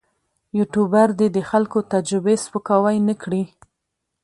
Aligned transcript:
یوټوبر 0.57 1.07
دې 1.19 1.27
د 1.35 1.39
خلکو 1.49 1.79
تجربې 1.93 2.35
سپکاوی 2.43 2.97
نه 3.07 3.15
کړي. 3.21 3.43